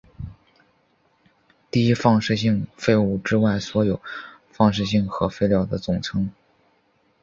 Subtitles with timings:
[1.69, 4.01] 低放射性废物之外所有
[4.49, 6.31] 放射性核废料的总称。